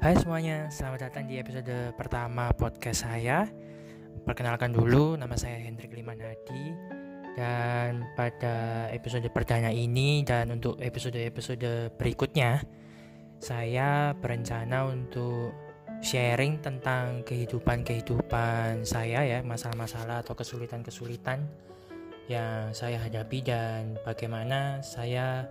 [0.00, 3.44] Hai semuanya, selamat datang di episode pertama podcast saya.
[4.24, 6.72] Perkenalkan dulu, nama saya Hendrik Limanadi.
[7.36, 12.64] Dan pada episode perdana ini dan untuk episode-episode berikutnya,
[13.36, 15.52] saya berencana untuk
[16.00, 21.44] sharing tentang kehidupan-kehidupan saya ya, masalah-masalah atau kesulitan-kesulitan
[22.26, 25.44] yang saya hadapi dan bagaimana saya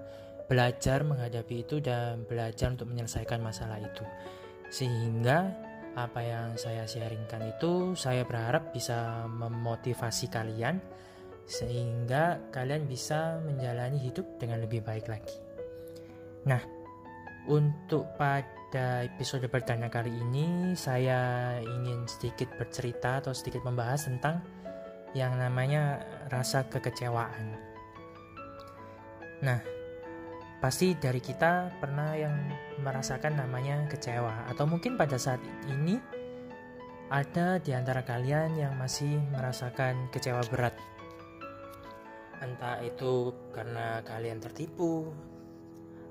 [0.46, 4.06] belajar menghadapi itu dan belajar untuk menyelesaikan masalah itu
[4.70, 5.54] sehingga
[5.96, 10.84] apa yang saya sharingkan itu saya berharap bisa memotivasi kalian
[11.48, 15.38] sehingga kalian bisa menjalani hidup dengan lebih baik lagi.
[16.50, 16.60] Nah,
[17.48, 24.42] untuk pada episode perdana kali ini saya ingin sedikit bercerita atau sedikit membahas tentang
[25.16, 27.56] yang namanya rasa kekecewaan.
[29.46, 29.75] Nah,
[30.66, 32.34] Pasti dari kita pernah yang
[32.82, 35.38] merasakan namanya kecewa atau mungkin pada saat
[35.70, 35.94] ini
[37.06, 40.74] ada di antara kalian yang masih merasakan kecewa berat.
[42.42, 45.14] Entah itu karena kalian tertipu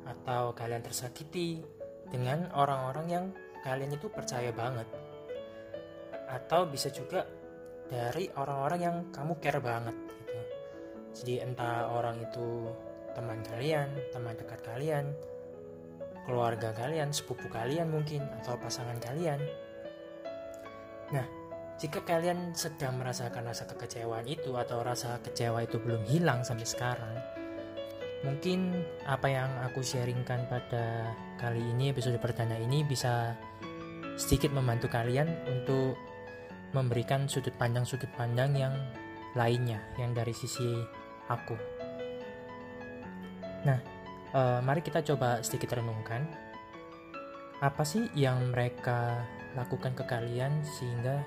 [0.07, 1.59] atau kalian tersakiti
[2.07, 3.25] dengan orang-orang yang
[3.67, 4.87] kalian itu percaya banget.
[6.31, 7.27] Atau bisa juga
[7.91, 10.39] dari orang-orang yang kamu care banget gitu.
[11.11, 12.71] Jadi entah orang itu
[13.15, 15.15] teman kalian, teman dekat kalian,
[16.27, 19.41] keluarga kalian, sepupu kalian mungkin, atau pasangan kalian.
[21.15, 21.27] Nah,
[21.79, 27.15] jika kalian sedang merasakan rasa kekecewaan itu atau rasa kecewa itu belum hilang sampai sekarang,
[28.25, 33.37] mungkin apa yang aku sharingkan pada kali ini episode perdana ini bisa
[34.15, 35.99] sedikit membantu kalian untuk
[36.75, 38.75] memberikan sudut pandang-sudut pandang yang
[39.35, 40.79] lainnya yang dari sisi
[41.27, 41.74] aku.
[43.65, 43.81] Nah,
[44.37, 46.29] uh, mari kita coba sedikit renungkan.
[47.65, 49.25] Apa sih yang mereka
[49.57, 51.25] lakukan ke kalian sehingga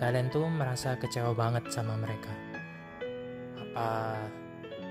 [0.00, 2.32] kalian tuh merasa kecewa banget sama mereka?
[3.60, 3.90] Apa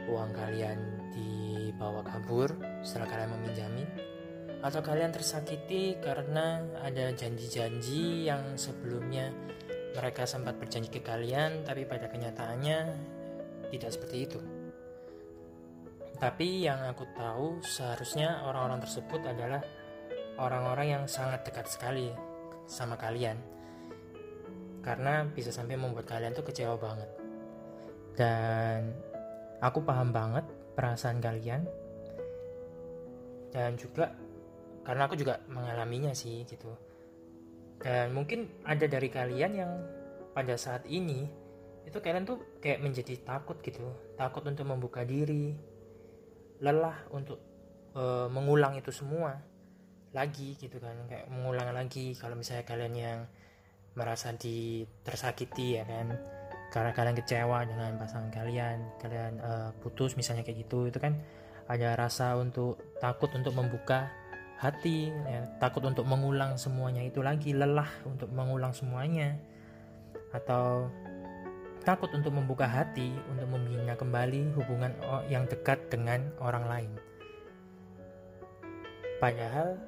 [0.07, 0.79] uang kalian
[1.18, 2.53] dibawa kabur
[2.85, 3.90] setelah kalian meminjamin?
[4.62, 9.34] Atau kalian tersakiti karena ada janji-janji yang sebelumnya
[9.97, 12.78] mereka sempat berjanji ke kalian, tapi pada kenyataannya
[13.73, 14.56] tidak seperti itu?
[16.17, 19.61] Tapi yang aku tahu seharusnya orang-orang tersebut adalah
[20.41, 22.09] orang-orang yang sangat dekat sekali
[22.66, 23.38] sama kalian.
[24.81, 27.09] Karena bisa sampai membuat kalian tuh kecewa banget.
[28.17, 28.97] Dan
[29.61, 31.69] aku paham banget perasaan kalian.
[33.53, 34.09] Dan juga
[34.81, 36.73] karena aku juga mengalaminya sih gitu.
[37.78, 39.72] Dan mungkin ada dari kalian yang
[40.34, 41.29] pada saat ini
[41.85, 43.85] itu kalian tuh kayak menjadi takut gitu,
[44.17, 45.55] takut untuk membuka diri,
[46.62, 47.40] lelah untuk
[47.94, 49.38] uh, mengulang itu semua
[50.16, 50.95] lagi gitu kan.
[51.06, 53.19] Kayak mengulang lagi kalau misalnya kalian yang
[53.97, 56.13] merasa di tersakiti ya kan.
[56.67, 61.16] Karena kalian kecewa dengan pasangan kalian kalian uh, putus misalnya kayak gitu itu kan
[61.67, 64.07] ada rasa untuk takut untuk membuka
[64.57, 69.38] hati ya, takut untuk mengulang semuanya itu lagi lelah untuk mengulang semuanya.
[70.35, 70.91] Atau
[71.88, 74.92] takut untuk membuka hati untuk membina kembali hubungan
[75.31, 76.92] yang dekat dengan orang lain.
[79.24, 79.80] Padahal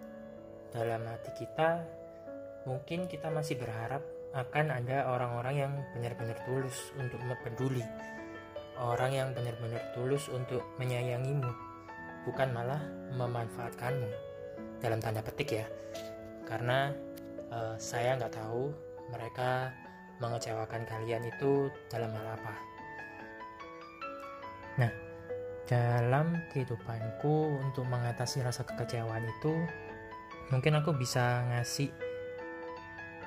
[0.71, 1.83] dalam hati kita
[2.63, 3.99] mungkin kita masih berharap
[4.31, 7.83] akan ada orang-orang yang benar-benar tulus untuk peduli.
[8.79, 11.51] Orang yang benar-benar tulus untuk menyayangimu,
[12.23, 12.79] bukan malah
[13.11, 14.07] memanfaatkanmu.
[14.79, 15.67] Dalam tanda petik ya.
[16.47, 16.95] Karena
[17.51, 18.71] uh, saya nggak tahu
[19.11, 19.75] mereka
[20.19, 22.53] mengecewakan kalian itu dalam hal apa?
[24.79, 24.91] Nah,
[25.67, 29.53] dalam kehidupanku untuk mengatasi rasa kekecewaan itu,
[30.51, 31.91] mungkin aku bisa ngasih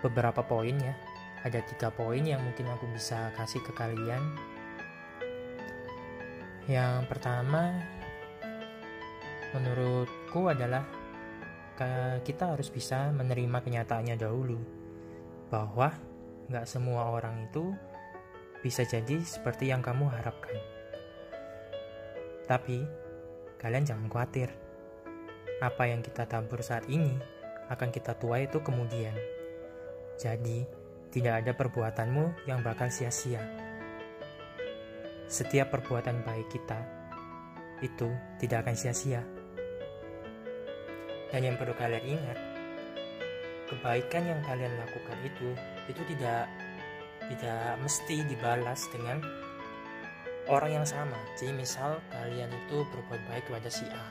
[0.04, 0.94] beberapa poin ya.
[1.42, 4.22] Ada tiga poin yang mungkin aku bisa kasih ke kalian.
[6.70, 7.82] Yang pertama,
[9.50, 10.86] menurutku adalah
[12.22, 14.54] kita harus bisa menerima kenyataannya dahulu
[15.50, 15.90] bahwa
[16.50, 17.70] Gak semua orang itu
[18.62, 20.54] bisa jadi seperti yang kamu harapkan.
[22.46, 22.82] Tapi,
[23.58, 24.50] kalian jangan khawatir.
[25.62, 27.14] Apa yang kita tabur saat ini
[27.70, 29.14] akan kita tuai itu kemudian.
[30.18, 30.66] Jadi,
[31.12, 33.42] tidak ada perbuatanmu yang bakal sia-sia.
[35.30, 36.80] Setiap perbuatan baik kita
[37.82, 38.08] itu
[38.38, 39.22] tidak akan sia-sia.
[41.32, 42.38] Dan yang perlu kalian ingat,
[43.72, 45.48] kebaikan yang kalian lakukan itu
[45.90, 46.46] itu tidak
[47.30, 49.22] tidak mesti dibalas dengan
[50.50, 51.16] orang yang sama.
[51.38, 54.04] Jadi misal kalian itu berbuat baik kepada si A.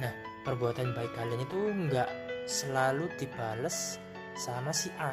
[0.00, 0.12] Nah,
[0.42, 1.58] perbuatan baik kalian itu
[1.88, 2.10] nggak
[2.48, 4.00] selalu dibales
[4.34, 5.12] sama si A.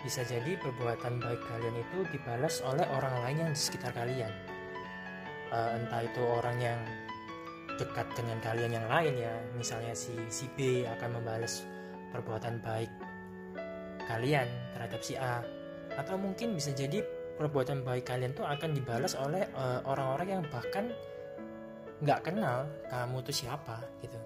[0.00, 4.32] Bisa jadi perbuatan baik kalian itu dibalas oleh orang lain yang di sekitar kalian.
[5.50, 6.80] Uh, entah itu orang yang
[7.74, 11.66] dekat dengan kalian yang lain ya, misalnya si si B akan membalas
[12.14, 12.90] perbuatan baik
[14.10, 15.38] kalian terhadap si A,
[15.94, 17.06] atau mungkin bisa jadi
[17.38, 20.90] perbuatan baik kalian tuh akan dibalas oleh uh, orang-orang yang bahkan
[22.02, 24.18] nggak kenal kamu tuh siapa gitu.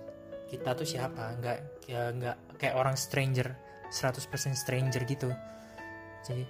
[0.48, 1.36] Kita tuh siapa?
[1.36, 1.58] Nggak
[1.90, 3.52] ya nggak kayak orang stranger
[3.92, 5.28] 100% stranger gitu.
[6.24, 6.44] Jadi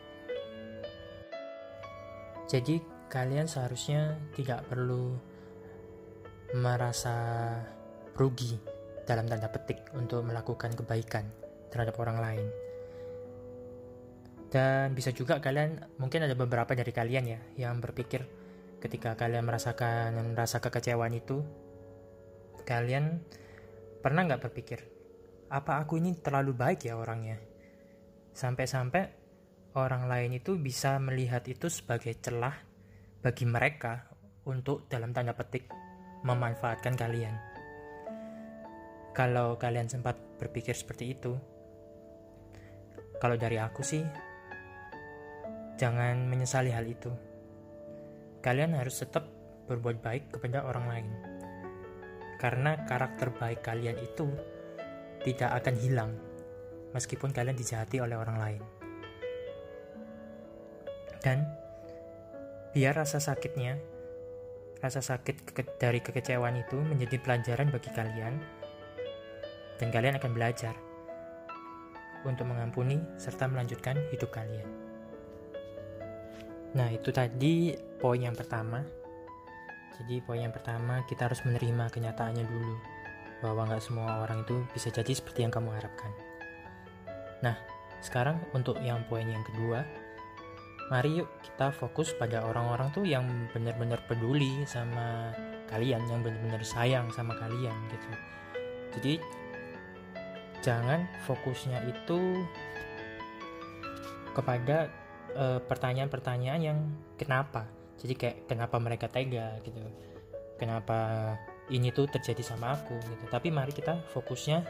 [2.47, 2.77] jadi
[3.11, 5.17] kalian seharusnya tidak perlu
[6.55, 7.51] merasa
[8.15, 8.55] rugi
[9.05, 11.27] dalam tanda petik untuk melakukan kebaikan
[11.69, 12.47] terhadap orang lain
[14.55, 18.23] dan bisa juga kalian mungkin ada beberapa dari kalian ya yang berpikir
[18.79, 21.43] ketika kalian merasakan merasa kekecewaan itu
[22.63, 23.19] kalian
[23.99, 24.95] pernah nggak berpikir
[25.51, 27.39] apa aku ini terlalu baik ya orangnya?
[28.35, 29.03] Sampai-sampai
[29.79, 32.59] orang lain itu bisa melihat itu sebagai celah
[33.23, 34.11] bagi mereka
[34.51, 35.71] untuk dalam tanda petik
[36.27, 37.39] memanfaatkan kalian.
[39.15, 41.39] Kalau kalian sempat berpikir seperti itu
[43.23, 44.03] kalau dari aku sih
[45.85, 47.13] Jangan menyesali hal itu.
[48.41, 49.29] Kalian harus tetap
[49.69, 51.09] berbuat baik kepada orang lain.
[52.41, 54.33] Karena karakter baik kalian itu
[55.29, 56.17] tidak akan hilang
[56.97, 58.63] meskipun kalian dijahati oleh orang lain.
[61.21, 61.45] Dan
[62.73, 63.77] biar rasa sakitnya,
[64.81, 68.41] rasa sakit dari kekecewaan itu menjadi pelajaran bagi kalian
[69.77, 70.73] dan kalian akan belajar
[72.25, 74.84] untuk mengampuni serta melanjutkan hidup kalian.
[76.75, 77.71] Nah, itu tadi
[78.03, 78.83] poin yang pertama.
[79.95, 82.75] Jadi, poin yang pertama kita harus menerima kenyataannya dulu
[83.43, 86.11] bahwa nggak semua orang itu bisa jadi seperti yang kamu harapkan.
[87.47, 87.55] Nah,
[88.03, 89.87] sekarang untuk yang poin yang kedua,
[90.91, 93.25] mari yuk kita fokus pada orang-orang tuh yang
[93.55, 95.31] benar-benar peduli sama
[95.71, 98.11] kalian, yang benar-benar sayang sama kalian gitu.
[98.99, 99.15] Jadi
[100.65, 102.45] jangan fokusnya itu
[104.33, 104.89] kepada
[105.35, 106.79] eh, pertanyaan-pertanyaan yang
[107.19, 107.67] kenapa?
[107.99, 109.79] Jadi kayak kenapa mereka tega gitu?
[110.59, 111.35] Kenapa
[111.71, 113.25] ini tuh terjadi sama aku gitu?
[113.31, 114.63] Tapi mari kita fokusnya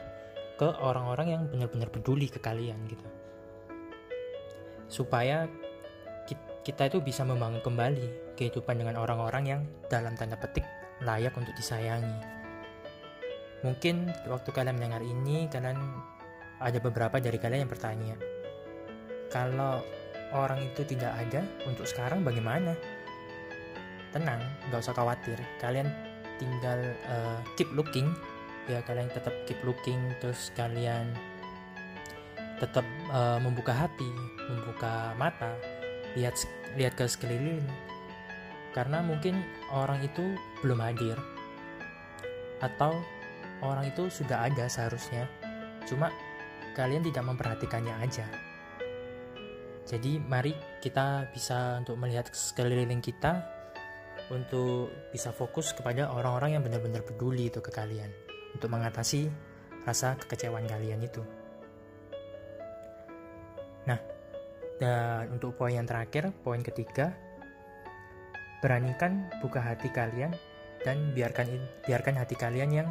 [0.54, 3.06] ke orang-orang yang benar-benar peduli ke kalian gitu.
[4.88, 5.48] Supaya
[6.64, 9.60] kita itu bisa membangun kembali kehidupan dengan orang-orang yang
[9.92, 10.64] dalam tanda petik
[11.04, 12.24] layak untuk disayangi.
[13.60, 15.76] Mungkin waktu kalian mendengar ini kalian
[16.64, 18.16] ada beberapa dari kalian yang bertanya
[19.28, 19.82] kalau
[20.34, 22.74] orang itu tidak ada untuk sekarang bagaimana?
[24.10, 25.38] Tenang nggak usah khawatir.
[25.62, 25.88] Kalian
[26.42, 28.10] tinggal uh, keep looking.
[28.66, 31.14] Ya kalian tetap keep looking terus kalian
[32.58, 34.08] tetap uh, membuka hati
[34.48, 35.54] membuka mata
[36.18, 36.34] lihat
[36.74, 37.62] lihat ke sekeliling.
[38.74, 39.38] Karena mungkin
[39.70, 41.14] orang itu belum hadir.
[42.58, 42.98] Atau
[43.62, 45.30] orang itu sudah ada seharusnya.
[45.86, 46.10] Cuma
[46.74, 48.26] kalian tidak memperhatikannya aja
[49.84, 53.44] jadi mari kita bisa untuk melihat sekeliling kita
[54.32, 58.08] untuk bisa fokus kepada orang-orang yang benar-benar peduli itu ke kalian
[58.56, 59.28] untuk mengatasi
[59.84, 61.20] rasa kekecewaan kalian itu.
[63.84, 64.00] Nah,
[64.80, 67.12] dan untuk poin yang terakhir, poin ketiga,
[68.64, 70.32] beranikan buka hati kalian
[70.80, 72.88] dan biarkan biarkan hati kalian yang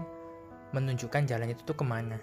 [0.70, 2.22] menunjukkan jalan itu tuh ke mana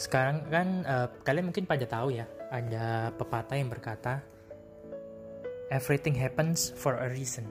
[0.00, 4.24] sekarang kan uh, kalian mungkin pada tahu ya, ada pepatah yang berkata
[5.68, 7.44] everything happens for a reason.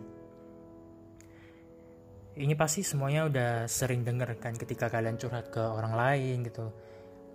[2.34, 6.74] Ini pasti semuanya udah sering denger kan ketika kalian curhat ke orang lain gitu.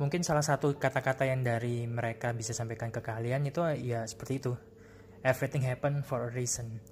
[0.03, 4.53] Mungkin salah satu kata-kata yang dari mereka bisa sampaikan ke kalian itu ya seperti itu.
[5.23, 6.83] Everything happen for a reason.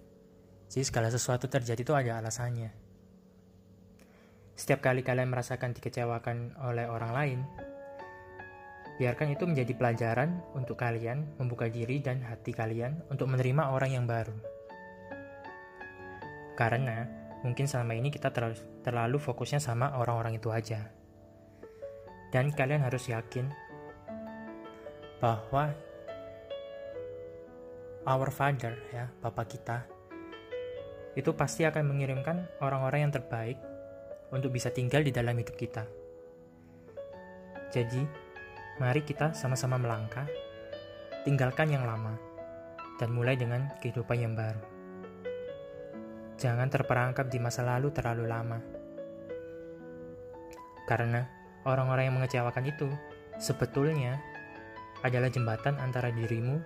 [0.70, 2.70] Jadi segala sesuatu terjadi itu ada alasannya.
[4.54, 7.38] Setiap kali kalian merasakan dikecewakan oleh orang lain,
[9.00, 14.04] Biarkan itu menjadi pelajaran untuk kalian membuka diri dan hati kalian untuk menerima orang yang
[14.04, 14.36] baru.
[16.52, 17.08] Karena
[17.40, 20.92] mungkin selama ini kita terlalu, terlalu fokusnya sama orang-orang itu aja.
[22.32, 23.48] Dan kalian harus yakin
[25.20, 25.72] bahwa
[28.08, 29.78] our father ya, Bapak kita
[31.12, 33.60] itu pasti akan mengirimkan orang-orang yang terbaik
[34.32, 35.84] untuk bisa tinggal di dalam hidup kita.
[37.68, 38.31] Jadi,
[38.80, 40.24] Mari kita sama-sama melangkah,
[41.28, 42.16] tinggalkan yang lama,
[42.96, 44.62] dan mulai dengan kehidupan yang baru.
[46.40, 48.58] Jangan terperangkap di masa lalu terlalu lama,
[50.88, 51.28] karena
[51.68, 52.88] orang-orang yang mengecewakan itu
[53.38, 54.18] sebetulnya
[55.02, 56.62] adalah jembatan antara dirimu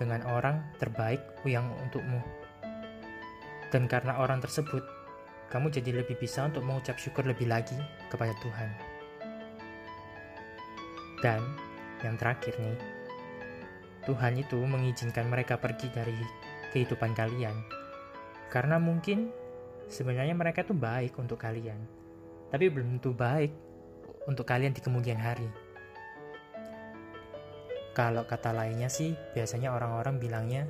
[0.00, 2.20] dengan orang terbaik yang untukmu.
[3.70, 4.82] Dan karena orang tersebut,
[5.52, 7.76] kamu jadi lebih bisa untuk mengucap syukur lebih lagi
[8.10, 8.89] kepada Tuhan.
[11.20, 11.40] Dan
[12.00, 12.78] yang terakhir nih,
[14.08, 16.16] Tuhan itu mengizinkan mereka pergi dari
[16.72, 17.56] kehidupan kalian.
[18.48, 19.28] Karena mungkin
[19.86, 21.78] sebenarnya mereka itu baik untuk kalian.
[22.50, 23.52] Tapi belum tentu baik
[24.26, 25.46] untuk kalian di kemudian hari.
[27.94, 30.62] Kalau kata lainnya sih, biasanya orang-orang bilangnya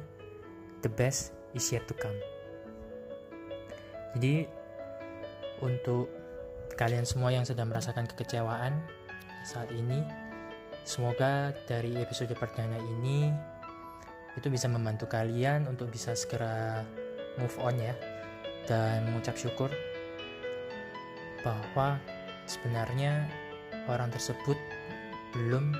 [0.82, 2.16] the best is yet to come.
[4.16, 4.48] Jadi
[5.62, 6.10] untuk
[6.74, 8.80] kalian semua yang sedang merasakan kekecewaan
[9.44, 10.00] saat ini,
[10.84, 13.30] semoga dari episode perdana ini
[14.38, 16.82] itu bisa membantu kalian untuk bisa segera
[17.36, 17.94] move on ya
[18.70, 19.68] dan mengucap syukur
[21.42, 21.96] bahwa
[22.44, 23.26] sebenarnya
[23.88, 24.56] orang tersebut
[25.34, 25.72] belum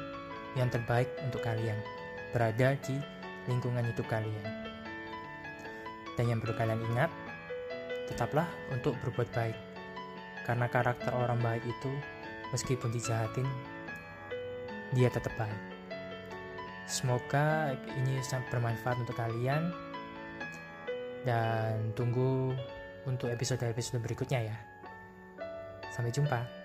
[0.59, 1.79] yang terbaik untuk kalian
[2.31, 2.97] berada di
[3.51, 4.45] lingkungan hidup kalian.
[6.19, 7.11] Dan yang perlu kalian ingat,
[8.11, 9.57] tetaplah untuk berbuat baik.
[10.45, 11.93] Karena karakter orang baik itu,
[12.51, 13.47] meskipun dijahatin,
[14.95, 15.63] dia tetap baik.
[16.91, 19.71] Semoga ini sangat bermanfaat untuk kalian.
[21.23, 22.57] Dan tunggu
[23.05, 24.57] untuk episode-episode berikutnya ya.
[25.93, 26.60] Sampai jumpa.